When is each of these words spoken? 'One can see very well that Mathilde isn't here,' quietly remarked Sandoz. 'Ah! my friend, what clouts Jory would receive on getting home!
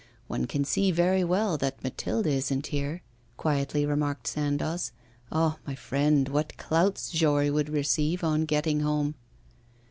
'One 0.27 0.47
can 0.47 0.65
see 0.65 0.89
very 0.89 1.23
well 1.23 1.59
that 1.59 1.83
Mathilde 1.83 2.25
isn't 2.25 2.65
here,' 2.65 3.03
quietly 3.37 3.85
remarked 3.85 4.25
Sandoz. 4.25 4.91
'Ah! 5.31 5.59
my 5.67 5.75
friend, 5.75 6.27
what 6.29 6.57
clouts 6.57 7.11
Jory 7.11 7.51
would 7.51 7.69
receive 7.69 8.23
on 8.23 8.45
getting 8.45 8.79
home! 8.79 9.13